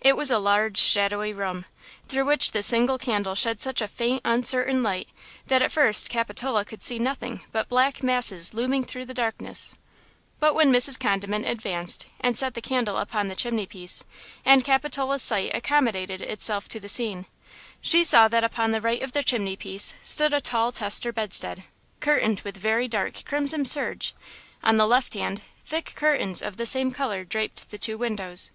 [0.00, 1.66] It was a large, shadowy room,
[2.08, 5.08] through which the single candle shed such a faint, uncertain light
[5.46, 9.76] that at first Capitola could see nothing but black masses looming through the darkness.
[10.40, 10.98] But when Mrs.
[10.98, 14.02] Condiment advanced and set the candle upon the chimney piece,
[14.44, 17.26] and Capitola's sight accommodated itself to the scene,
[17.80, 21.62] she saw that upon the right of the chimney piece stood a tall tester bedstead,
[22.00, 24.12] curtained with very dark crimson serge;
[24.64, 28.50] on the left hand, thick curtains of the same color draped the two windows.